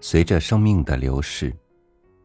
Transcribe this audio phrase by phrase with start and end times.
[0.00, 1.54] 随着生命的流逝，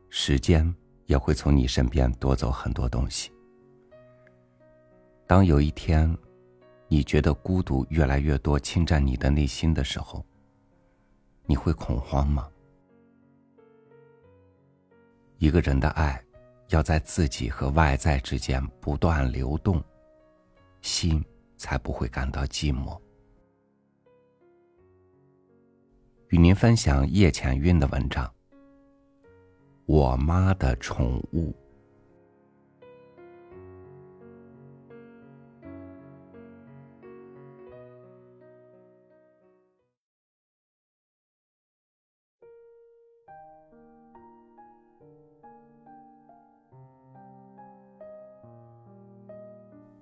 [0.10, 0.74] 时间
[1.08, 3.32] 也会从你身边夺走很多东西。
[5.26, 6.16] 当有一天，
[6.88, 10.24] 你觉得孤独越来越多侵占你的内心的时候，
[11.46, 12.48] 你会恐慌吗？
[15.40, 16.24] 一个人的爱，
[16.70, 19.84] 要在自己和外在之间不断流动，
[20.82, 21.24] 心
[21.58, 23.00] 才不会感到寂寞。
[26.34, 28.26] 与您分享叶浅韵的文章
[29.86, 31.52] 《我妈的宠物》。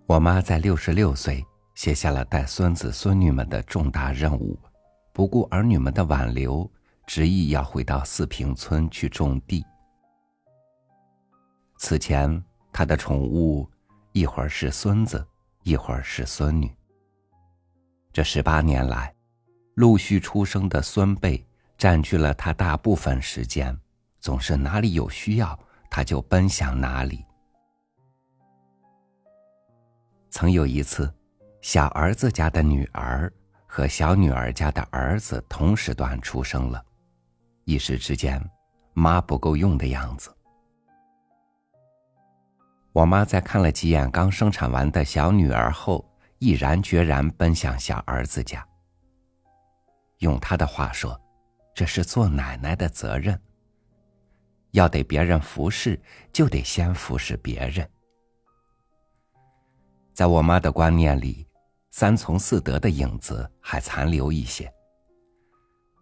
[0.06, 1.46] 我妈在六十六岁
[1.76, 4.58] 写下了带孙子孙女们的重大任务。
[5.14, 6.70] 不顾儿女们的挽留，
[7.06, 9.66] 执意要回到四平村去种地。
[11.78, 13.70] 此前，他的宠物
[14.14, 15.26] 一会儿是孙子，
[15.64, 16.74] 一会儿是孙女。
[18.14, 19.14] 这十八年来，
[19.76, 21.46] 陆续出生的孙辈
[21.78, 23.78] 占据了他大部分时间，
[24.20, 25.58] 总是哪里有需要，
[25.90, 27.26] 他就奔向哪里。
[30.30, 31.14] 曾有一次，
[31.62, 33.32] 小儿子家的女儿。
[33.74, 36.86] 和小女儿家的儿子同时段出生了，
[37.64, 38.38] 一时之间，
[38.92, 40.30] 妈不够用的样子。
[42.92, 46.06] 我妈在看了几眼刚生产完的小女儿后，
[46.40, 48.68] 毅然决然奔向小儿子家。
[50.18, 51.18] 用她的话说，
[51.74, 53.40] 这是做奶奶的责任。
[54.72, 55.98] 要得别人服侍，
[56.34, 57.90] 就得先服侍别人。
[60.12, 61.48] 在我妈的观念里。
[61.92, 64.72] 三从四德的影子还残留一些。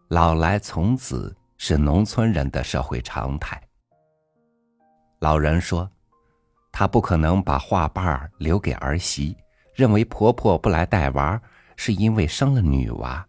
[0.09, 3.61] 老来从子是农村人的社会常态。
[5.19, 5.89] 老人说，
[6.71, 9.35] 他不可能把画瓣留给儿媳，
[9.73, 11.41] 认为婆婆不来带娃
[11.75, 13.27] 是因为生了女娃。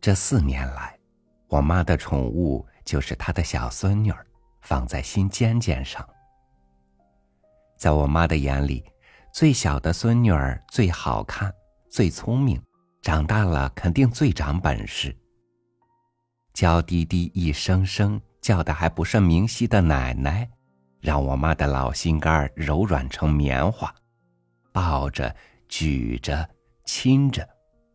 [0.00, 0.98] 这四年来，
[1.48, 4.26] 我妈的宠物就是她的小孙女儿，
[4.60, 6.06] 放在心尖尖上。
[7.78, 8.84] 在我妈的眼里。
[9.34, 11.52] 最小的孙女儿最好看，
[11.90, 12.62] 最聪明，
[13.02, 15.12] 长大了肯定最长本事。
[16.52, 20.48] 娇滴滴、一声声叫的还不甚明晰的奶奶，
[21.00, 23.92] 让我妈的老心肝柔软成棉花，
[24.70, 25.34] 抱着、
[25.68, 26.48] 举着、
[26.84, 27.44] 亲着，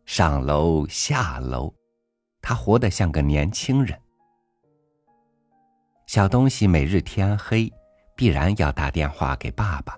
[0.06, 1.74] 上楼下楼，
[2.42, 3.98] 她活得像个年轻人。
[6.06, 7.72] 小东西每日天黑，
[8.14, 9.98] 必然要打电话给爸爸。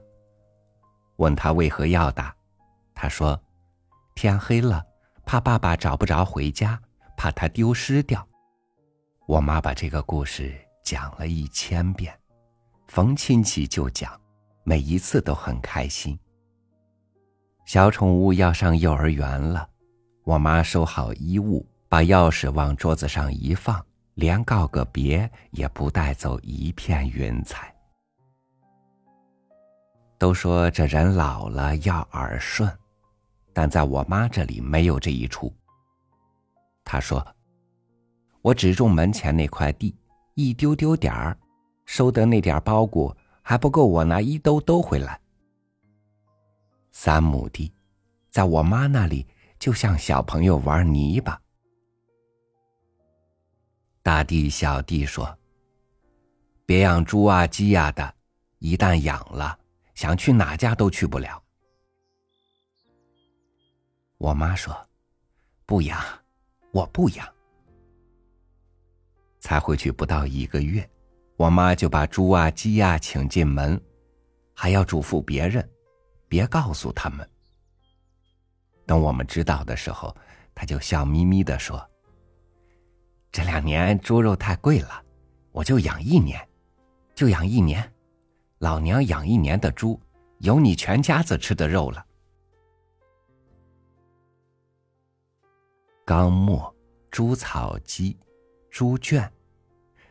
[1.22, 2.36] 问他为何要打，
[2.96, 3.40] 他说
[4.16, 4.84] ：“天黑了，
[5.24, 6.82] 怕爸爸找不着回家，
[7.16, 8.28] 怕他丢失掉。”
[9.28, 10.52] 我妈把这个故事
[10.84, 12.12] 讲了一千遍，
[12.88, 14.20] 逢亲戚就讲，
[14.64, 16.18] 每一次都很开心。
[17.66, 19.70] 小宠物要上幼儿园了，
[20.24, 23.80] 我妈收好衣物，把钥匙往桌子上一放，
[24.16, 27.71] 连告个别也不带走一片云彩。
[30.22, 32.72] 都说这人老了要耳顺，
[33.54, 35.52] 但在我妈这里没有这一出。
[36.86, 37.26] 她说
[38.44, 39.96] ：“我只种门前那块地，
[40.36, 41.36] 一丢丢点儿，
[41.86, 43.12] 收得那点包谷
[43.42, 45.20] 还不够我拿一兜兜回来。
[46.92, 47.74] 三亩地，
[48.30, 49.26] 在我妈那里
[49.58, 51.42] 就像小朋友玩泥巴。”
[54.04, 55.36] 大弟小弟说
[56.64, 58.14] ：“别养猪啊鸡呀的，
[58.60, 59.58] 一旦养了。”
[60.02, 61.40] 想去哪家都去不了。
[64.18, 64.76] 我妈说
[65.68, 66.04] ：“不养，
[66.72, 67.36] 我不养。”
[69.40, 70.90] 才回去不到一个月，
[71.38, 73.80] 我妈就把猪啊鸡呀请进门，
[74.56, 75.70] 还要嘱咐别人，
[76.28, 77.30] 别告诉他们。
[78.88, 80.18] 等我们知道的时候，
[80.56, 81.80] 她就笑眯眯的说
[83.32, 85.06] ：“这两年猪肉太贵了，
[85.52, 86.44] 我就养一年，
[87.14, 87.88] 就养一年。”
[88.62, 90.00] 老娘养一年的猪，
[90.38, 92.06] 有你全家子吃的肉了。
[96.06, 96.72] 刚末，
[97.10, 98.16] 猪草鸡，
[98.70, 99.28] 猪圈，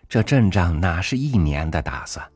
[0.08, 2.28] 这阵仗哪是一年的打算？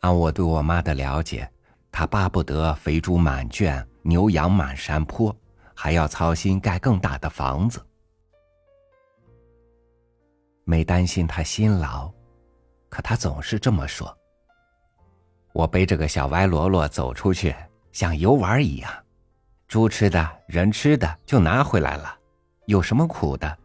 [0.00, 1.50] 按我对我妈的了解，
[1.90, 5.34] 她巴不得肥猪满圈，牛羊满山坡，
[5.74, 7.82] 还要操心盖更大的房子。
[10.64, 12.12] 没担心她辛劳，
[12.90, 14.14] 可她总是这么说。
[15.56, 17.56] 我背着个小歪锣锣走出去
[17.90, 18.92] 像游玩一样。
[19.66, 22.14] 猪吃的人吃的就拿回来了。
[22.66, 23.56] 有什么苦的？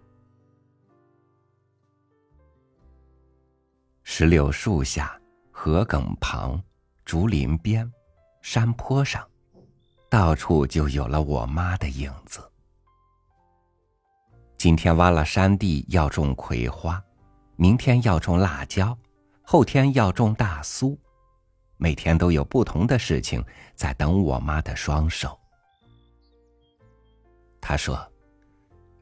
[4.03, 5.19] 石榴树下
[5.51, 6.63] 河埂旁
[7.03, 7.91] 竹林边
[8.41, 9.27] 山坡上
[10.09, 12.39] 到处就有了我妈的影子。
[14.55, 17.03] 今天挖了山地要种葵花
[17.57, 18.97] 明天要种辣椒
[19.43, 20.97] 后天要种大苏
[21.81, 23.43] 每天都有不同的事情
[23.73, 25.35] 在等我妈的双手。
[27.59, 27.99] 他说：“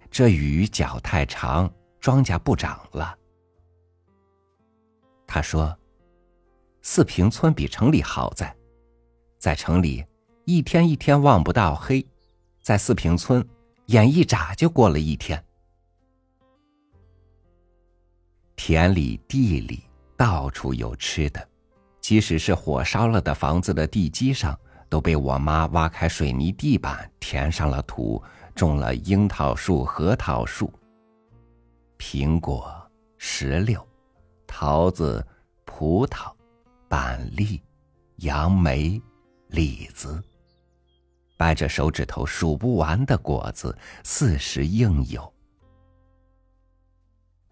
[0.10, 3.14] 这雨脚太长，庄稼不长了。”
[5.28, 5.78] 他说
[6.82, 8.56] ：“四平村比城里好在，
[9.38, 10.06] 在城里
[10.46, 12.08] 一天一天望不到黑，
[12.62, 13.46] 在四平村
[13.88, 15.44] 眼一眨就过了一天。
[18.56, 19.84] 田里地里
[20.16, 21.46] 到处有吃的，
[22.02, 24.58] 即使是火烧了的房子的地基上，
[24.88, 28.22] 都被我妈挖开水泥地板，填上了土。”
[28.56, 30.70] 种了樱桃树、核桃树、
[31.98, 32.70] 苹果、
[33.18, 33.82] 石榴、
[34.46, 35.26] 桃子、
[35.64, 36.30] 葡萄、
[36.90, 37.64] 板栗、
[38.18, 39.02] 杨梅、
[39.48, 40.22] 李子，
[41.38, 43.74] 掰着手指头数不完的果子，
[44.04, 45.34] 四时应有。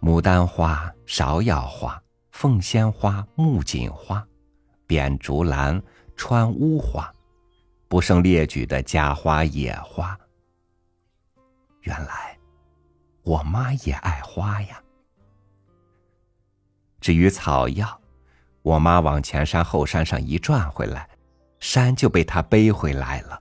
[0.02, 4.28] 牡丹花、芍药花、凤仙花、木槿花、
[4.88, 5.80] 扁竹兰、
[6.16, 7.13] 川乌花，
[7.88, 10.18] 不胜列举的家花野花。
[11.81, 12.38] 原来，
[13.24, 14.81] 我妈也爱花呀。
[17.00, 18.01] 至于草药，
[18.62, 21.07] 我妈往前山后山上一转回来，
[21.60, 23.40] 山就被她背回来了。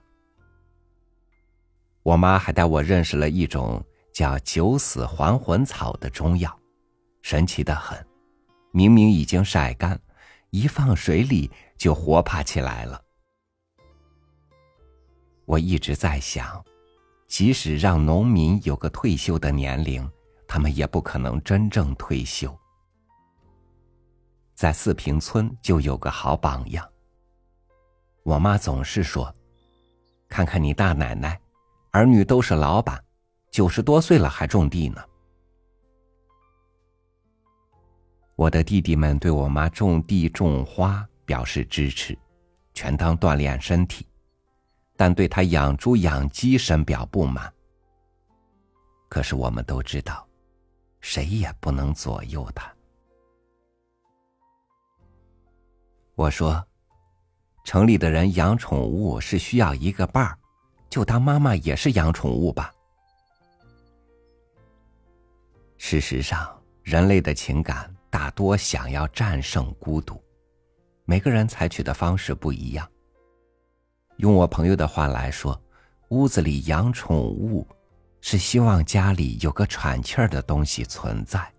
[2.03, 3.83] 我妈还带我认识了一种
[4.13, 6.57] 叫九死还魂草的中药，
[7.21, 7.97] 神奇的很，
[8.71, 9.99] 明明已经晒干，
[10.49, 13.01] 一放水里就活爬起来了。
[15.45, 16.63] 我一直在想。
[17.27, 20.09] 即使让农民有个退休的年龄，
[20.47, 22.57] 他们也不可能真正退休。
[24.55, 26.89] 在四平村就有个好榜样。
[28.23, 29.35] 我妈总是说
[30.29, 31.37] ：“看看你大奶奶，
[31.91, 33.03] 儿女都是老板，
[33.51, 35.03] 九十多岁了还种地呢。”
[38.37, 42.15] 我的弟弟们对我妈种地种花表示支持，
[42.71, 44.05] 全当锻炼身体。
[44.95, 47.51] 但对他养猪养鸡深表不满。
[49.09, 50.23] 可是我们都知道，
[51.01, 52.71] 谁也不能左右他。
[56.13, 56.63] 我说，
[57.63, 60.37] 城里的人养宠物是需要一个伴儿，
[60.91, 62.71] 就当妈妈也是养宠物吧。
[65.79, 70.21] 事实上，人类的情感大多想要战胜孤独，
[71.05, 72.89] 每个人采取的方式不一样。
[74.17, 75.59] 用我朋友的话来说，
[76.09, 77.67] 屋子里养宠物，
[78.21, 81.53] 是希望家里有个喘气儿的东西存在。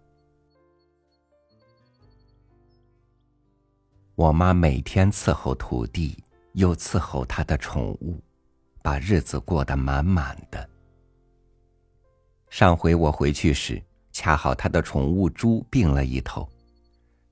[4.15, 6.17] 我妈每天伺候土地，
[6.55, 8.21] 又伺候她的宠物，
[8.83, 10.69] 把日子过得满满的。
[12.51, 13.81] 上回我回去时，
[14.19, 16.50] 恰好他的宠物猪病了一头，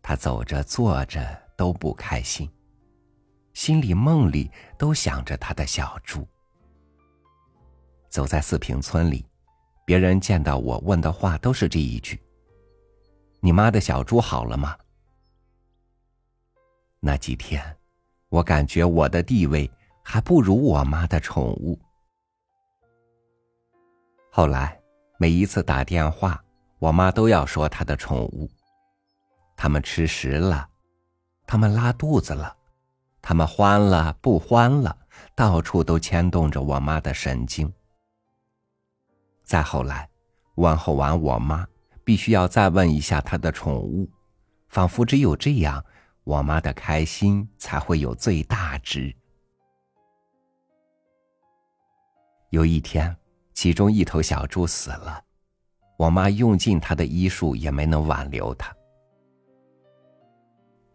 [0.01, 2.49] 他走着坐着都不开心。
[3.55, 4.49] 心里梦里
[4.79, 6.25] 都想着他的小猪。
[8.09, 9.27] 走在四平村里，
[9.85, 12.23] 别人见到我问的话都是这一句
[13.43, 14.79] ：“你妈的小猪好了吗？”
[17.03, 17.61] 那几天，
[18.29, 19.69] 我感觉我的地位
[20.05, 21.77] 还不如我妈的宠物。
[24.31, 24.81] 后来，
[25.19, 26.41] 每一次打电话，
[26.79, 28.51] 我妈都要说她的宠物：
[29.57, 30.69] 他们吃食了，
[31.47, 32.57] 他们拉肚子了。
[33.23, 34.97] 他们欢了不欢了，
[35.35, 37.73] 到处都牵动着我妈的神经。
[39.43, 40.09] 再后来，
[40.55, 41.67] 问候完我妈，
[42.05, 44.09] 必须要再问一下她的宠物，
[44.69, 45.85] 仿佛只有这样，
[46.23, 49.13] 我妈的开心才会有最大值。
[52.51, 53.17] 有一天，
[53.55, 55.21] 其中一头小猪死了，
[55.97, 58.75] 我妈用尽她的医术也没能挽留它，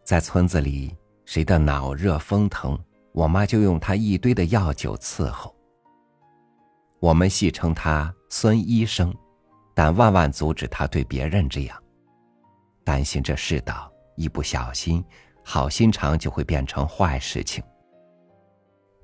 [0.02, 0.96] 在村子里。
[1.24, 2.76] 谁的脑热风疼，
[3.12, 5.54] 我妈就用她一堆的药酒伺候。
[6.98, 9.14] 我们戏称她孙医生，
[9.72, 11.82] 但万万阻止她对别人这样，
[12.84, 15.02] 担心这世道一不小心，
[15.44, 17.62] 好心肠就会变成坏事情。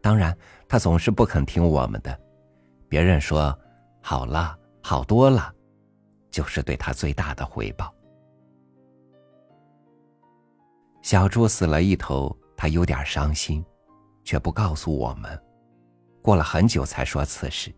[0.03, 0.37] 当然，
[0.69, 2.21] 她总是不肯听我们的，
[2.89, 3.57] 别人说
[4.03, 5.55] 好了，好多了，
[6.39, 7.93] 就是对他最大的回报。
[11.03, 13.65] 小猪死了一头，他有点伤心，
[14.23, 15.37] 却不告诉我们。
[16.23, 17.75] 过了很久才说此事。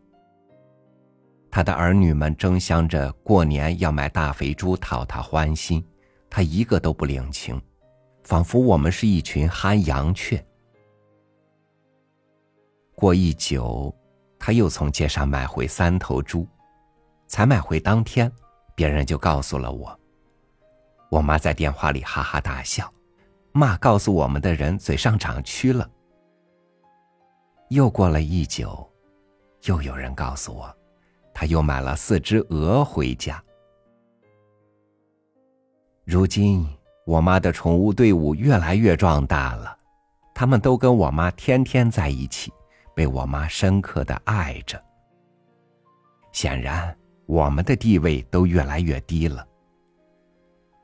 [1.50, 5.83] 他的儿女们争相着过年要买大肥猪讨他欢心，
[6.29, 7.59] 他一个都不领情，
[8.25, 10.45] 仿佛我们是一群憨羊雀。
[12.95, 13.90] 过一久，
[14.38, 16.47] 他又从街上买回三头猪，
[17.26, 18.31] 才买回当天，
[18.81, 20.01] 别人就告诉了我。
[21.11, 22.91] 我妈在电话里哈哈大笑，
[23.53, 25.87] 骂告诉我们的人嘴上长蛆了。
[27.69, 28.91] 又过了一久，
[29.65, 30.75] 又有人告诉我，
[31.35, 33.39] 他又买了四只鹅回家。
[36.07, 36.67] 如今，
[37.05, 39.77] 我妈的宠物队伍越来越壮大了，
[40.35, 42.51] 他们都跟我妈天天在一起。
[42.95, 44.83] 被我妈深刻的爱着。
[46.33, 46.97] 显然，
[47.31, 49.47] 我们的地位都越来越低了。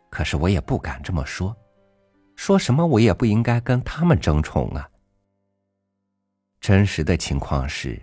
[0.08, 1.52] 可是我也不敢这么说，
[2.36, 4.88] 说什么我也不应该跟他们争宠啊。
[6.60, 8.00] 真实的情况是，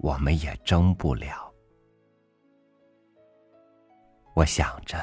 [0.00, 1.50] 我们也争不了。
[4.34, 4.98] 我想着，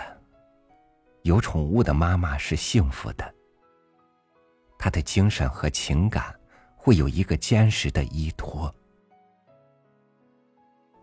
[1.24, 3.34] 有宠物的妈妈是幸福的，
[4.78, 6.34] 她的精神和情感。
[6.78, 8.72] 会有一个坚实的依托。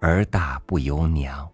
[0.03, 1.49] 儿大不由娘，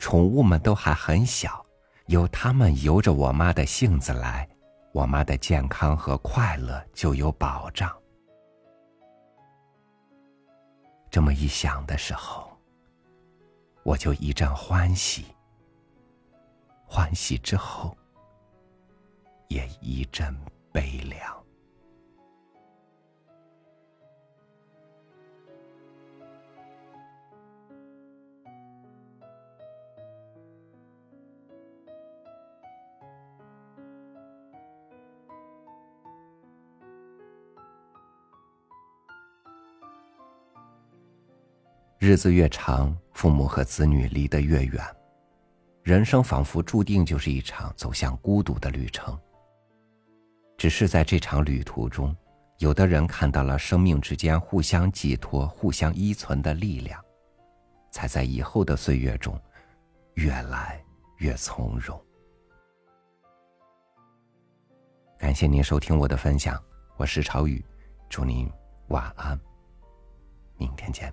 [0.00, 1.64] 宠物们都还很小，
[2.06, 4.48] 有它们由着我妈的性子来，
[4.92, 7.96] 我妈的健康和快乐就有保障。
[11.08, 12.50] 这么一想的时候，
[13.84, 15.26] 我就一阵欢喜。
[16.84, 17.96] 欢喜之后，
[19.46, 20.36] 也一阵
[20.72, 21.44] 悲凉。
[41.98, 44.80] 日子越长，父母和子女离得越远，
[45.82, 49.18] 人生仿佛注定就是一场走向孤独的旅程。
[50.56, 52.16] 只是在这场旅途中，
[52.58, 57.04] 有的人看到了生命之间互相寄托、互相依存的力量，
[57.90, 59.36] 才在以后的岁月中
[60.14, 60.80] 越来
[61.16, 62.00] 越从容。
[65.18, 66.62] 感谢您收听我的分享，
[66.96, 67.64] 我是朝雨，
[68.08, 68.48] 祝您
[68.86, 69.36] 晚安，
[70.56, 71.12] 明天见。